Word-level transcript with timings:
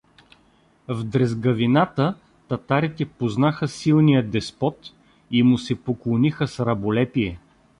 В 0.87 1.03
дрезгавината 1.03 2.15
татарите 2.47 3.05
познаха 3.09 3.67
силния 3.67 4.27
деспот 4.27 4.77
и 5.31 5.43
му 5.43 5.57
се 5.57 5.83
поклониха 5.83 6.47
с 6.47 6.59
раболепие. 6.65 7.39